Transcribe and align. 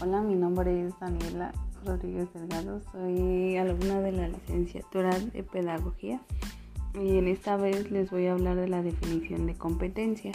Hola, 0.00 0.20
mi 0.22 0.36
nombre 0.36 0.86
es 0.86 0.96
Daniela 1.00 1.52
Rodríguez 1.84 2.32
Delgado, 2.32 2.80
soy 2.92 3.56
alumna 3.56 4.00
de 4.00 4.12
la 4.12 4.28
licenciatura 4.28 5.10
de 5.18 5.42
Pedagogía 5.42 6.20
y 6.94 7.18
en 7.18 7.26
esta 7.26 7.56
vez 7.56 7.90
les 7.90 8.08
voy 8.08 8.26
a 8.26 8.32
hablar 8.34 8.54
de 8.54 8.68
la 8.68 8.80
definición 8.80 9.46
de 9.46 9.56
competencia. 9.56 10.30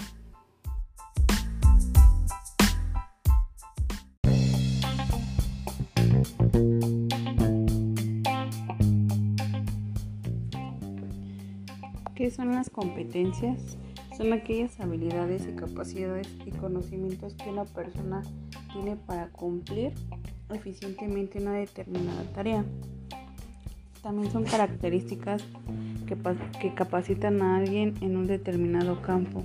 ¿Qué 12.15 12.31
son 12.31 12.51
las 12.51 12.69
competencias? 12.69 13.77
Son 14.17 14.33
aquellas 14.33 14.77
habilidades 14.81 15.47
y 15.47 15.55
capacidades 15.55 16.27
y 16.45 16.51
conocimientos 16.51 17.33
que 17.35 17.49
una 17.49 17.63
persona 17.63 18.23
tiene 18.73 18.95
para 18.95 19.29
cumplir 19.29 19.93
eficientemente 20.49 21.39
una 21.39 21.53
determinada 21.53 22.23
tarea. 22.33 22.65
También 24.01 24.31
son 24.31 24.43
características 24.43 25.45
que, 26.59 26.73
capacitan 26.73 27.41
a 27.41 27.57
alguien 27.57 27.93
en 28.01 28.17
un 28.17 28.27
determinado 28.27 29.01
campo. 29.01 29.43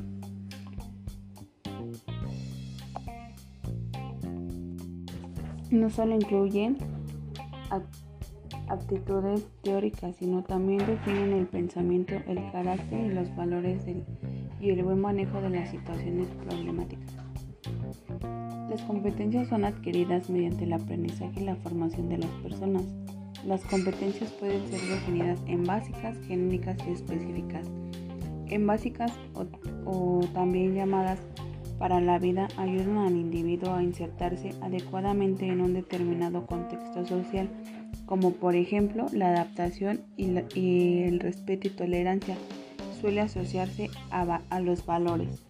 No 5.70 5.90
solo 5.90 6.14
incluyen 6.14 6.78
aptitudes 8.68 9.46
teóricas, 9.62 10.16
sino 10.16 10.42
también 10.42 10.84
definen 10.86 11.32
el 11.32 11.46
pensamiento, 11.46 12.14
el 12.26 12.50
carácter 12.50 13.06
y 13.06 13.14
los 13.14 13.34
valores 13.36 13.84
y 14.60 14.70
el 14.70 14.82
buen 14.82 15.00
manejo 15.00 15.40
de 15.40 15.50
las 15.50 15.70
situaciones 15.70 16.28
problemáticas. 16.28 17.14
Las 18.68 18.82
competencias 18.82 19.48
son 19.48 19.64
adquiridas 19.64 20.28
mediante 20.28 20.64
el 20.64 20.74
aprendizaje 20.74 21.40
y 21.40 21.44
la 21.44 21.56
formación 21.56 22.08
de 22.08 22.18
las 22.18 22.30
personas. 22.42 22.84
Las 23.46 23.64
competencias 23.64 24.30
pueden 24.32 24.66
ser 24.68 24.80
definidas 24.80 25.40
en 25.46 25.64
básicas, 25.64 26.16
genéricas 26.26 26.76
y 26.86 26.90
específicas. 26.90 27.66
En 28.48 28.66
básicas 28.66 29.12
o, 29.84 30.20
también 30.34 30.74
llamadas 30.74 31.20
para 31.78 32.00
la 32.00 32.18
vida 32.18 32.48
ayudan 32.56 32.98
al 32.98 33.16
individuo 33.16 33.72
a 33.72 33.82
insertarse 33.82 34.50
adecuadamente 34.60 35.46
en 35.46 35.60
un 35.60 35.74
determinado 35.74 36.46
contexto 36.46 37.06
social 37.06 37.48
como 38.04 38.32
por 38.32 38.56
ejemplo 38.56 39.06
la 39.12 39.28
adaptación 39.28 40.00
y, 40.16 41.02
el 41.02 41.20
respeto 41.20 41.68
y 41.68 41.70
tolerancia 41.70 42.36
suele 43.00 43.20
asociarse 43.20 43.90
a, 44.10 44.60
los 44.60 44.84
valores. 44.84 45.44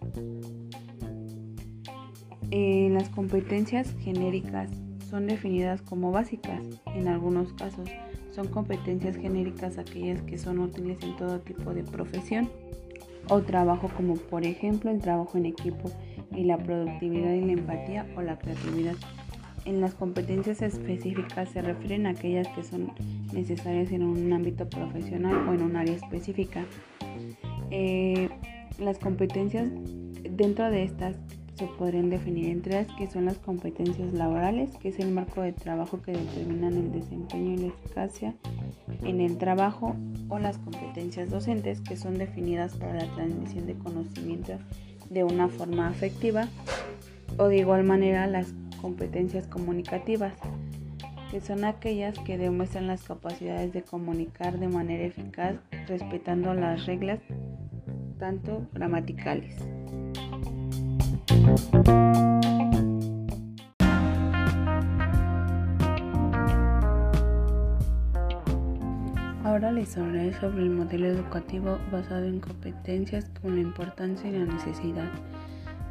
Eh, 2.51 2.89
las 2.93 3.09
competencias 3.11 3.95
genéricas 4.01 4.71
son 5.11 5.27
definidas 5.27 5.83
como 5.83 6.13
básicas. 6.13 6.63
En 6.95 7.09
algunos 7.09 7.53
casos 7.53 7.89
son 8.31 8.49
competencias 8.49 9.17
genéricas 9.17 9.79
aquellas 9.79 10.23
que 10.23 10.39
son 10.39 10.59
útiles 10.59 10.99
en 11.03 11.17
todo 11.17 11.41
tipo 11.41 11.75
de 11.75 11.83
profesión 11.83 12.49
o 13.29 13.43
trabajo 13.43 13.91
como 13.97 14.15
por 14.15 14.45
ejemplo 14.45 14.91
el 14.91 15.01
trabajo 15.01 15.37
en 15.37 15.47
equipo 15.47 15.91
y 16.35 16.45
la 16.45 16.57
productividad 16.57 17.35
y 17.35 17.43
la 17.43 17.53
empatía 17.53 18.07
o 18.17 18.23
la 18.23 18.39
creatividad. 18.39 18.95
En 19.65 19.81
las 19.83 19.95
competencias 19.95 20.63
específicas 20.63 21.51
se 21.51 21.61
refieren 21.61 22.07
a 22.07 22.11
aquellas 22.11 22.49
que 22.49 22.63
son 22.63 22.93
necesarias 23.33 23.93
en 23.93 24.03
un 24.03 24.33
ámbito 24.33 24.69
profesional 24.69 25.47
o 25.49 25.53
en 25.53 25.63
un 25.63 25.77
área 25.77 25.95
específica. 25.95 26.65
Eh, 27.71 28.31
las 28.79 28.99
competencias 28.99 29.69
dentro 30.31 30.71
de 30.71 30.85
estas 30.85 31.17
se 31.59 31.67
podrían 31.67 32.09
definir 32.09 32.51
entre 32.51 32.75
las 32.75 32.87
que 32.95 33.11
son 33.11 33.25
las 33.25 33.39
competencias 33.39 34.13
laborales, 34.13 34.71
que 34.79 34.91
es 34.91 35.01
el 35.01 35.11
marco 35.11 35.43
de 35.43 35.53
trabajo 35.53 36.01
que 36.01 36.13
determinan 36.13 36.75
el 36.75 36.93
desempeño 36.93 37.55
y 37.55 37.57
la 37.57 37.67
eficacia 37.67 38.35
en 39.03 39.21
el 39.21 39.39
trabajo, 39.39 39.97
o 40.29 40.39
las 40.39 40.59
competencias 40.59 41.31
docentes, 41.31 41.81
que 41.81 41.97
son 41.97 42.17
definidas 42.17 42.77
para 42.77 42.95
la 42.95 43.13
transmisión 43.15 43.67
de 43.67 43.75
conocimiento 43.75 44.53
de 45.11 45.25
una 45.25 45.49
forma 45.49 45.89
afectiva, 45.89 46.49
o 47.39 47.49
de 47.49 47.59
igual 47.59 47.83
manera 47.83 48.29
las 48.29 48.55
competencias 48.81 49.49
comunicativas, 49.49 50.35
que 51.33 51.41
son 51.41 51.65
aquellas 51.65 52.17
que 52.21 52.39
demuestran 52.39 52.87
las 52.87 53.03
capacidades 53.03 53.73
de 53.73 53.83
comunicar 53.83 54.61
de 54.61 54.69
manera 54.69 55.05
eficaz 55.05 55.57
respetando 55.89 56.55
las 56.55 56.87
reglas 56.87 57.19
tanto 58.19 58.67
gramaticales. 58.73 59.57
Ahora 69.45 69.73
les 69.73 69.97
hablaré 69.97 70.33
sobre 70.35 70.63
el 70.63 70.71
modelo 70.71 71.07
educativo 71.07 71.79
basado 71.91 72.25
en 72.25 72.41
competencias 72.41 73.31
con 73.43 73.55
la 73.55 73.63
importancia 73.63 74.29
y 74.31 74.33
la 74.33 74.45
necesidad 74.45 75.11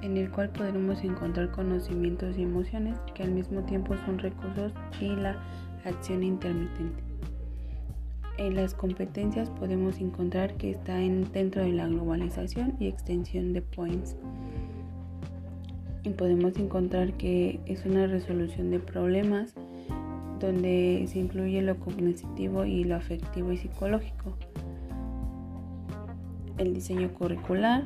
en 0.01 0.17
el 0.17 0.29
cual 0.29 0.49
podremos 0.49 1.03
encontrar 1.03 1.51
conocimientos 1.51 2.37
y 2.37 2.43
emociones 2.43 2.97
que 3.13 3.23
al 3.23 3.31
mismo 3.31 3.63
tiempo 3.63 3.95
son 4.05 4.19
recursos 4.19 4.71
y 5.01 5.07
la 5.15 5.37
acción 5.85 6.23
intermitente. 6.23 7.03
En 8.37 8.55
las 8.55 8.75
competencias 8.75 9.49
podemos 9.49 9.99
encontrar 9.99 10.55
que 10.57 10.71
está 10.71 11.01
en, 11.01 11.31
dentro 11.31 11.63
de 11.63 11.71
la 11.71 11.87
globalización 11.87 12.75
y 12.79 12.87
extensión 12.87 13.53
de 13.53 13.63
points. 13.63 14.15
Y 16.03 16.11
podemos 16.11 16.57
encontrar 16.57 17.13
que 17.13 17.59
es 17.65 17.85
una 17.85 18.07
resolución 18.07 18.71
de 18.71 18.79
problemas 18.79 19.53
donde 20.39 21.05
se 21.11 21.19
incluye 21.19 21.61
lo 21.61 21.77
cognitivo 21.77 22.65
y 22.65 22.83
lo 22.83 22.95
afectivo 22.95 23.51
y 23.51 23.57
psicológico. 23.57 24.37
El 26.57 26.73
diseño 26.73 27.13
curricular, 27.13 27.85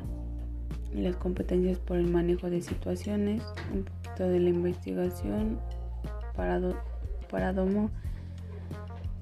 las 0.94 1.16
competencias 1.16 1.78
por 1.78 1.96
el 1.96 2.06
manejo 2.06 2.50
de 2.50 2.62
situaciones, 2.62 3.42
un 3.72 3.84
poquito 3.84 4.28
de 4.28 4.40
la 4.40 4.50
investigación, 4.50 5.58
paradomo 7.30 7.90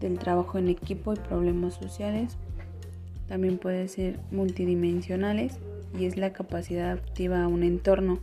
del 0.01 0.19
trabajo 0.19 0.59
en 0.59 0.69
equipo 0.69 1.12
y 1.12 1.17
problemas 1.17 1.75
sociales. 1.75 2.37
También 3.28 3.59
puede 3.59 3.87
ser 3.89 4.19
multidimensionales 4.33 5.59
y 5.99 6.07
es 6.07 6.17
la 6.17 6.33
capacidad 6.33 6.91
activa 6.93 7.45
a 7.45 7.49
un 7.49 7.62
entorno 7.62 8.19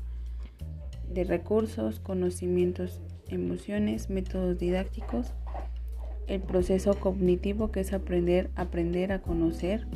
de 1.09 1.23
recursos, 1.23 1.99
conocimientos, 1.99 3.01
emociones, 3.29 4.09
métodos 4.09 4.57
didácticos, 4.57 5.33
el 6.27 6.41
proceso 6.41 6.93
cognitivo 6.99 7.71
que 7.71 7.79
es 7.79 7.93
aprender, 7.93 8.49
aprender 8.55 9.11
a 9.11 9.21
conocer, 9.21 9.87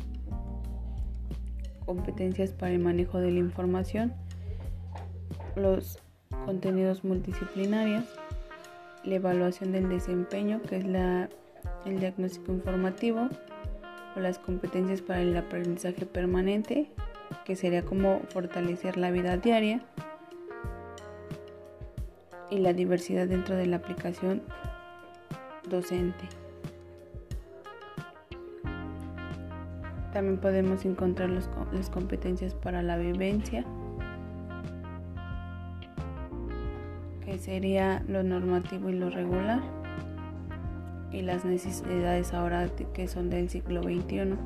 competencias 1.84 2.52
para 2.52 2.72
el 2.72 2.78
manejo 2.78 3.18
de 3.18 3.30
la 3.30 3.38
información, 3.38 4.14
los 5.56 5.98
contenidos 6.46 7.04
multidisciplinarios, 7.04 8.04
la 9.04 9.16
evaluación 9.16 9.72
del 9.72 9.88
desempeño, 9.88 10.62
que 10.62 10.76
es 10.76 10.86
la, 10.86 11.28
el 11.84 12.00
diagnóstico 12.00 12.52
informativo, 12.52 13.28
o 14.16 14.20
las 14.20 14.38
competencias 14.38 15.00
para 15.00 15.22
el 15.22 15.36
aprendizaje 15.36 16.06
permanente, 16.06 16.90
que 17.44 17.56
sería 17.56 17.82
como 17.82 18.20
fortalecer 18.28 18.96
la 18.96 19.10
vida 19.10 19.36
diaria, 19.36 19.82
y 22.52 22.58
la 22.58 22.74
diversidad 22.74 23.26
dentro 23.28 23.56
de 23.56 23.64
la 23.64 23.76
aplicación 23.76 24.42
docente. 25.70 26.28
También 30.12 30.36
podemos 30.36 30.84
encontrar 30.84 31.30
las 31.30 31.88
competencias 31.88 32.52
para 32.54 32.82
la 32.82 32.98
vivencia, 32.98 33.64
que 37.24 37.38
sería 37.38 38.04
lo 38.06 38.22
normativo 38.22 38.90
y 38.90 38.98
lo 38.98 39.08
regular, 39.08 39.62
y 41.10 41.22
las 41.22 41.46
necesidades 41.46 42.34
ahora 42.34 42.68
que 42.92 43.08
son 43.08 43.30
del 43.30 43.48
siglo 43.48 43.82
XXI, 43.82 44.36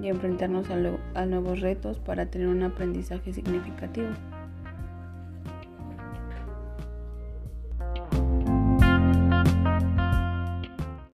y 0.00 0.08
enfrentarnos 0.08 0.70
a, 0.70 1.20
a 1.20 1.26
nuevos 1.26 1.60
retos 1.60 1.98
para 1.98 2.24
tener 2.24 2.48
un 2.48 2.62
aprendizaje 2.62 3.34
significativo. 3.34 4.08